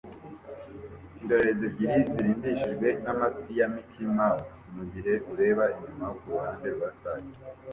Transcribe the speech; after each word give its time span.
Indorerezi 1.19 1.63
ebyiri 1.69 1.99
zirimbishijwe 2.13 2.87
n'amatwi 3.03 3.51
ya 3.59 3.67
Mickey 3.73 4.07
Mouse 4.17 4.55
mugihe 4.75 5.13
ureba 5.31 5.63
inyuma 5.77 6.07
kuruhande 6.19 6.67
rwa 6.75 6.89
stade 6.97 7.31